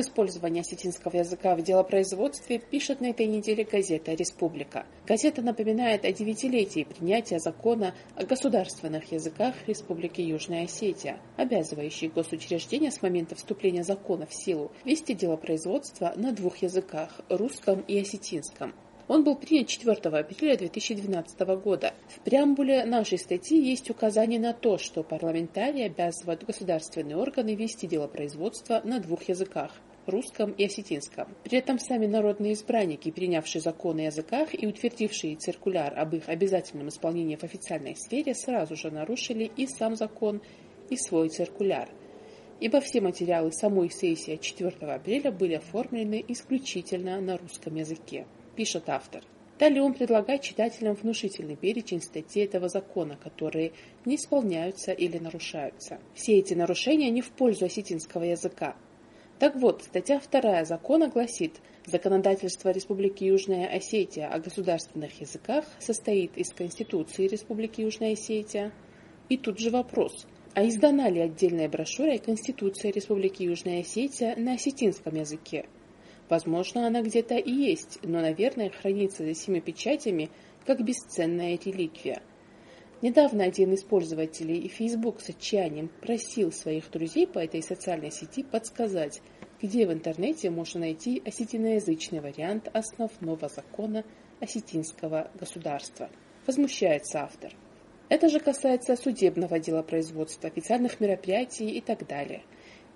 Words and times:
Об 0.00 0.06
использовании 0.06 0.60
осетинского 0.60 1.14
языка 1.18 1.54
в 1.54 1.60
делопроизводстве 1.60 2.58
пишет 2.58 3.02
на 3.02 3.10
этой 3.10 3.26
неделе 3.26 3.64
газета 3.64 4.14
«Республика». 4.14 4.86
Газета 5.06 5.42
напоминает 5.42 6.06
о 6.06 6.12
девятилетии 6.12 6.84
принятия 6.84 7.38
закона 7.38 7.94
о 8.16 8.24
государственных 8.24 9.12
языках 9.12 9.54
Республики 9.66 10.22
Южная 10.22 10.64
Осетия, 10.64 11.20
обязывающий 11.36 12.08
госучреждения 12.08 12.90
с 12.90 13.02
момента 13.02 13.34
вступления 13.34 13.84
закона 13.84 14.24
в 14.24 14.32
силу 14.32 14.72
вести 14.86 15.12
делопроизводство 15.12 16.14
на 16.16 16.32
двух 16.32 16.56
языках– 16.62 17.20
русском 17.28 17.80
и 17.80 18.00
осетинском. 18.00 18.72
Он 19.06 19.22
был 19.22 19.36
принят 19.36 19.68
4 19.68 19.92
апреля 19.92 20.56
2012 20.56 21.40
года. 21.62 21.92
В 22.08 22.20
преамбуле 22.20 22.86
нашей 22.86 23.18
статьи 23.18 23.60
есть 23.60 23.90
указание 23.90 24.40
на 24.40 24.54
то, 24.54 24.78
что 24.78 25.02
парламентарии 25.02 25.82
обязывают 25.82 26.44
государственные 26.44 27.18
органы 27.18 27.54
вести 27.54 27.86
дело 27.86 28.06
производства 28.06 28.80
на 28.82 28.98
двух 28.98 29.24
языках 29.24 29.72
русском 30.06 30.52
и 30.52 30.64
осетинском. 30.64 31.28
При 31.44 31.58
этом 31.58 31.78
сами 31.78 32.06
народные 32.06 32.54
избранники, 32.54 33.10
принявшие 33.10 33.62
законы 33.62 34.02
о 34.02 34.04
языках 34.06 34.48
и 34.52 34.66
утвердившие 34.66 35.36
циркуляр 35.36 35.98
об 35.98 36.14
их 36.14 36.28
обязательном 36.28 36.88
исполнении 36.88 37.36
в 37.36 37.44
официальной 37.44 37.96
сфере, 37.96 38.34
сразу 38.34 38.76
же 38.76 38.90
нарушили 38.90 39.50
и 39.56 39.66
сам 39.66 39.96
закон, 39.96 40.40
и 40.88 40.96
свой 40.96 41.28
циркуляр. 41.28 41.88
Ибо 42.60 42.80
все 42.80 43.00
материалы 43.00 43.52
самой 43.52 43.90
сессии 43.90 44.36
4 44.36 44.68
апреля 44.92 45.32
были 45.32 45.54
оформлены 45.54 46.22
исключительно 46.28 47.20
на 47.20 47.38
русском 47.38 47.74
языке 47.76 48.26
пишет 48.60 48.90
автор. 48.90 49.22
Далее 49.58 49.82
он 49.82 49.94
предлагает 49.94 50.42
читателям 50.42 50.94
внушительный 50.94 51.56
перечень 51.56 52.02
статей 52.02 52.44
этого 52.44 52.68
закона, 52.68 53.16
которые 53.16 53.72
не 54.04 54.16
исполняются 54.16 54.92
или 54.92 55.16
нарушаются. 55.16 55.98
Все 56.12 56.38
эти 56.38 56.52
нарушения 56.52 57.08
не 57.08 57.22
в 57.22 57.30
пользу 57.30 57.64
осетинского 57.64 58.24
языка. 58.24 58.76
Так 59.40 59.56
вот, 59.56 59.82
статья 59.82 60.20
2 60.20 60.66
закона 60.66 61.08
гласит, 61.08 61.62
законодательство 61.86 62.68
Республики 62.68 63.24
Южная 63.24 63.68
Осетия 63.68 64.28
о 64.28 64.38
государственных 64.38 65.18
языках 65.18 65.64
состоит 65.78 66.36
из 66.36 66.52
Конституции 66.52 67.26
Республики 67.26 67.80
Южная 67.80 68.12
Осетия. 68.12 68.70
И 69.30 69.38
тут 69.38 69.58
же 69.58 69.70
вопрос, 69.70 70.26
а 70.52 70.68
издана 70.68 71.08
ли 71.08 71.20
отдельная 71.20 71.70
брошюра 71.70 72.18
Конституция 72.18 72.92
Республики 72.92 73.42
Южная 73.44 73.80
Осетия 73.80 74.36
на 74.36 74.52
осетинском 74.52 75.16
языке? 75.16 75.64
Возможно, 76.28 76.86
она 76.86 77.00
где-то 77.00 77.36
и 77.36 77.50
есть, 77.50 77.98
но, 78.02 78.20
наверное, 78.20 78.68
хранится 78.68 79.24
за 79.24 79.32
семи 79.34 79.62
печатями, 79.62 80.28
как 80.66 80.84
бесценная 80.84 81.58
реликвия. 81.64 82.20
Недавно 83.02 83.44
один 83.44 83.72
из 83.72 83.82
пользователей 83.82 84.68
Facebook 84.68 85.20
с 85.20 85.30
отчаянием 85.30 85.90
просил 86.00 86.52
своих 86.52 86.90
друзей 86.90 87.26
по 87.26 87.38
этой 87.38 87.62
социальной 87.62 88.10
сети 88.10 88.42
подсказать, 88.42 89.22
где 89.62 89.86
в 89.86 89.92
интернете 89.92 90.50
можно 90.50 90.80
найти 90.80 91.22
осетиноязычный 91.24 92.20
вариант 92.20 92.68
основного 92.72 93.48
закона 93.48 94.04
осетинского 94.40 95.30
государства. 95.38 96.10
Возмущается 96.46 97.22
автор. 97.22 97.54
Это 98.08 98.28
же 98.28 98.40
касается 98.40 98.96
судебного 98.96 99.58
делопроизводства, 99.58 100.48
официальных 100.48 101.00
мероприятий 101.00 101.70
и 101.70 101.80
так 101.80 102.06
далее– 102.06 102.42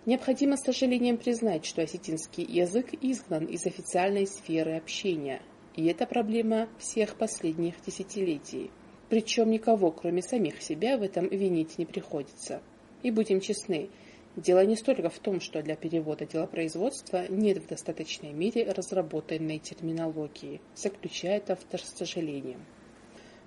Необходимо 0.06 0.58
с 0.58 0.60
сожалением 0.60 1.16
признать, 1.16 1.64
что 1.64 1.80
осетинский 1.80 2.44
язык 2.44 2.92
изгнан 3.00 3.46
из 3.46 3.64
официальной 3.64 4.26
сферы 4.26 4.76
общения, 4.76 5.40
и 5.76 5.86
это 5.86 6.04
проблема 6.06 6.68
всех 6.78 7.16
последних 7.16 7.74
десятилетий. 7.86 8.70
Причем 9.14 9.48
никого, 9.52 9.92
кроме 9.92 10.22
самих 10.22 10.60
себя, 10.60 10.98
в 10.98 11.02
этом 11.02 11.28
винить 11.28 11.78
не 11.78 11.86
приходится. 11.86 12.60
И 13.04 13.12
будем 13.12 13.38
честны, 13.38 13.88
дело 14.34 14.66
не 14.66 14.74
столько 14.74 15.08
в 15.08 15.20
том, 15.20 15.40
что 15.40 15.62
для 15.62 15.76
перевода 15.76 16.26
делопроизводства 16.26 17.26
нет 17.28 17.58
в 17.58 17.68
достаточной 17.68 18.32
мере 18.32 18.68
разработанной 18.72 19.60
терминологии, 19.60 20.60
заключает 20.74 21.48
автор 21.48 21.80
с 21.80 21.96
сожалением. 21.96 22.64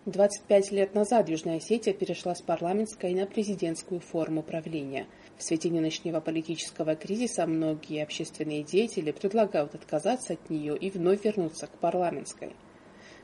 25 0.06 0.72
лет 0.72 0.96
назад 0.96 1.28
Южная 1.28 1.58
Осетия 1.58 1.94
перешла 1.94 2.34
с 2.34 2.42
парламентской 2.42 3.14
на 3.14 3.26
президентскую 3.26 4.00
форму 4.00 4.44
правления– 4.44 5.06
в 5.38 5.44
свете 5.44 5.70
нынешнего 5.70 6.20
политического 6.20 6.96
кризиса 6.96 7.46
многие 7.46 8.02
общественные 8.02 8.64
деятели 8.64 9.12
предлагают 9.12 9.76
отказаться 9.76 10.34
от 10.34 10.50
нее 10.50 10.76
и 10.76 10.90
вновь 10.90 11.26
вернуться 11.26 11.68
к 11.68 11.78
парламентской. 11.78 12.54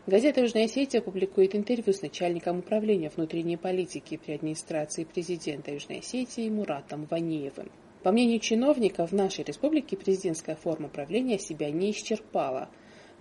Газета 0.05 0.41
«Южная 0.41 0.65
Осетия» 0.65 0.99
публикует 0.99 1.55
интервью 1.55 1.93
с 1.93 2.01
начальником 2.01 2.59
управления 2.59 3.09
внутренней 3.09 3.55
политики 3.55 4.17
при 4.17 4.33
администрации 4.33 5.05
президента 5.05 5.71
Южной 5.71 5.99
Осетии 5.99 6.49
Муратом 6.49 7.07
Ваниевым. 7.09 7.71
По 8.03 8.11
мнению 8.11 8.41
чиновников, 8.41 9.11
в 9.11 9.15
нашей 9.15 9.45
республике 9.45 9.95
президентская 9.95 10.57
форма 10.57 10.89
правления 10.89 11.39
себя 11.39 11.71
не 11.71 11.91
исчерпала. 11.91 12.67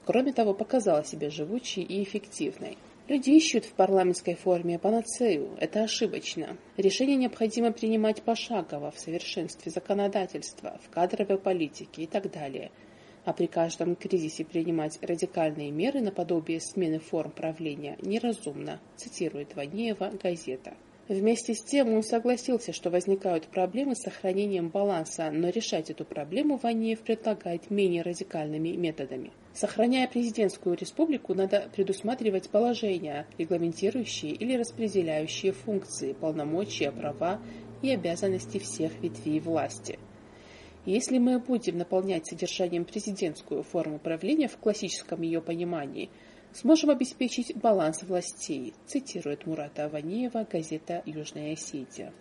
Кроме 0.04 0.32
того, 0.32 0.54
показала 0.54 1.04
себя 1.04 1.30
живучей 1.30 1.84
и 1.84 2.02
эффективной. 2.02 2.76
Люди 3.06 3.30
ищут 3.30 3.64
в 3.64 3.74
парламентской 3.74 4.34
форме 4.34 4.80
панацею. 4.80 5.50
Это 5.60 5.84
ошибочно. 5.84 6.56
Решения 6.76 7.14
необходимо 7.14 7.70
принимать 7.70 8.22
пошагово, 8.22 8.90
в 8.90 8.98
совершенстве 8.98 9.70
законодательства, 9.70 10.80
в 10.82 10.90
кадровой 10.90 11.38
политике 11.38 12.02
и 12.02 12.06
так 12.08 12.28
далее. 12.32 12.72
А 13.24 13.32
при 13.32 13.46
каждом 13.46 13.94
кризисе 13.94 14.44
принимать 14.44 14.98
радикальные 15.00 15.70
меры 15.70 16.00
наподобие 16.00 16.60
смены 16.60 16.98
форм 16.98 17.30
правления 17.30 17.96
неразумно, 18.02 18.80
цитирует 18.96 19.54
Ванеева 19.54 20.12
газета. 20.22 20.74
Вместе 21.08 21.54
с 21.54 21.62
тем 21.62 21.92
он 21.92 22.02
согласился, 22.02 22.72
что 22.72 22.88
возникают 22.88 23.46
проблемы 23.48 23.94
с 23.94 24.02
сохранением 24.02 24.68
баланса, 24.68 25.30
но 25.30 25.50
решать 25.50 25.90
эту 25.90 26.04
проблему 26.04 26.58
Ванеев 26.62 27.00
предлагает 27.00 27.70
менее 27.70 28.02
радикальными 28.02 28.70
методами. 28.70 29.32
Сохраняя 29.52 30.08
президентскую 30.08 30.76
республику, 30.76 31.34
надо 31.34 31.68
предусматривать 31.74 32.48
положения, 32.50 33.26
регламентирующие 33.36 34.32
или 34.32 34.56
распределяющие 34.56 35.52
функции, 35.52 36.12
полномочия, 36.12 36.90
права 36.90 37.40
и 37.82 37.90
обязанности 37.90 38.58
всех 38.58 38.92
ветвей 39.02 39.40
власти. 39.40 39.98
Если 40.84 41.18
мы 41.18 41.38
будем 41.38 41.78
наполнять 41.78 42.26
содержанием 42.26 42.84
президентскую 42.84 43.62
форму 43.62 44.00
правления 44.00 44.48
в 44.48 44.56
классическом 44.56 45.22
ее 45.22 45.40
понимании, 45.40 46.10
сможем 46.52 46.90
обеспечить 46.90 47.56
баланс 47.56 48.02
властей, 48.02 48.74
цитирует 48.86 49.46
Мурата 49.46 49.84
Аваниева, 49.84 50.44
газета 50.50 51.02
«Южная 51.06 51.52
Осетия». 51.52 52.12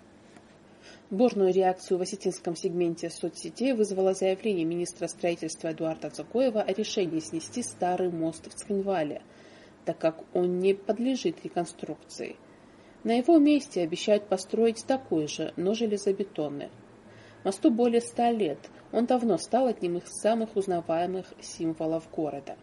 Бурную 1.10 1.52
реакцию 1.52 1.98
в 1.98 2.02
осетинском 2.04 2.56
сегменте 2.56 3.10
соцсетей 3.10 3.74
вызвало 3.74 4.14
заявление 4.14 4.66
министра 4.66 5.08
строительства 5.08 5.72
Эдуарда 5.72 6.12
Цукоева 6.12 6.62
о 6.62 6.72
решении 6.72 7.20
снести 7.20 7.64
старый 7.64 8.10
мост 8.10 8.48
в 8.48 8.54
Цхинвале, 8.54 9.24
так 9.86 9.98
как 9.98 10.24
он 10.36 10.60
не 10.60 10.76
подлежит 10.76 11.44
реконструкции. 11.44 12.36
На 13.04 13.14
его 13.16 13.40
месте 13.40 13.82
обещают 13.82 14.28
построить 14.28 14.86
такой 14.86 15.28
же, 15.28 15.52
но 15.58 15.74
железобетонный. 15.74 16.70
Мосту 17.44 17.72
более 17.72 18.02
ста 18.02 18.32
лет, 18.32 18.60
он 18.92 19.06
давно 19.06 19.38
стал 19.38 19.68
одним 19.68 19.98
из 19.98 20.08
самых 20.22 20.56
узнаваемых 20.56 21.26
символов 21.42 22.10
города. 22.12 22.58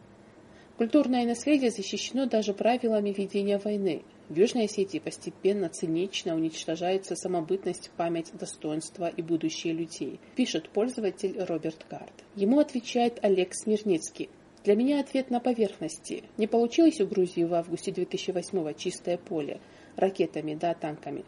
Культурное 0.76 1.26
наследие 1.26 1.70
защищено 1.70 2.26
даже 2.26 2.54
правилами 2.54 3.10
ведения 3.10 3.58
войны– 3.58 4.02
в 4.28 4.36
Южной 4.36 4.66
Осетии 4.66 4.98
постепенно, 4.98 5.70
цинично 5.70 6.34
уничтожается 6.34 7.16
самобытность, 7.16 7.90
память, 7.96 8.30
достоинство 8.34 9.08
и 9.08 9.22
будущее 9.22 9.72
людей, 9.72 10.20
пишет 10.36 10.68
пользователь 10.68 11.42
Роберт 11.44 11.86
Гард. 11.88 12.12
Ему 12.36 12.58
отвечает 12.58 13.24
Олег 13.24 13.54
Смирницкий. 13.54 14.28
Для 14.64 14.76
меня 14.76 15.00
ответ 15.00 15.30
на 15.30 15.40
поверхности. 15.40 16.24
Не 16.36 16.46
получилось 16.46 17.00
у 17.00 17.06
Грузии 17.06 17.44
в 17.44 17.54
августе 17.54 17.90
2008 17.90 18.74
чистое 18.74 19.16
поле 19.16 19.60
ракетами 19.96 20.54
да 20.54 20.74
танками. 20.74 21.24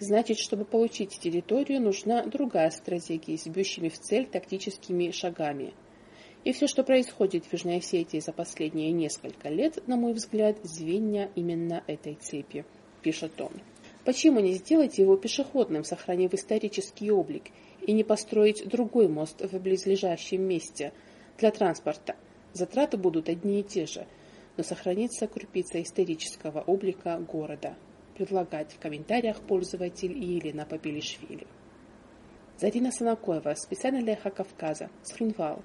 Значит, 0.00 0.38
чтобы 0.38 0.64
получить 0.64 1.18
территорию, 1.20 1.80
нужна 1.80 2.24
другая 2.24 2.70
стратегия 2.70 3.38
с 3.38 3.46
бьющими 3.46 3.88
в 3.88 3.98
цель 3.98 4.26
тактическими 4.26 5.12
шагами. 5.12 5.72
И 6.42 6.52
все, 6.52 6.66
что 6.66 6.82
происходит 6.82 7.46
в 7.46 7.52
Южной 7.52 7.78
Осетии 7.78 8.18
за 8.18 8.32
последние 8.32 8.90
несколько 8.90 9.48
лет, 9.48 9.86
на 9.86 9.96
мой 9.96 10.12
взгляд, 10.12 10.58
звенья 10.64 11.30
именно 11.36 11.82
этой 11.86 12.16
цепи, 12.16 12.66
пишет 13.02 13.40
он. 13.40 13.52
Почему 14.04 14.40
не 14.40 14.52
сделать 14.54 14.98
его 14.98 15.16
пешеходным, 15.16 15.84
сохранив 15.84 16.34
исторический 16.34 17.10
облик, 17.10 17.44
и 17.80 17.92
не 17.92 18.04
построить 18.04 18.66
другой 18.68 19.08
мост 19.08 19.40
в 19.40 19.58
близлежащем 19.58 20.42
месте 20.42 20.92
для 21.38 21.50
транспорта? 21.50 22.16
Затраты 22.52 22.98
будут 22.98 23.28
одни 23.28 23.60
и 23.60 23.62
те 23.62 23.86
же, 23.86 24.06
но 24.56 24.64
сохранится 24.64 25.26
крупица 25.26 25.80
исторического 25.80 26.60
облика 26.60 27.18
города. 27.18 27.76
Предлагает 28.14 28.72
в 28.72 28.78
комментариях 28.78 29.40
пользователь 29.40 30.16
Елена 30.16 30.64
Попелишвили. 30.64 31.46
Зарина 32.58 32.92
Санакоева, 32.92 33.54
специально 33.54 34.00
для 34.00 34.12
Эхо 34.12 34.30
Кавказа, 34.30 34.88
Схринвал, 35.02 35.62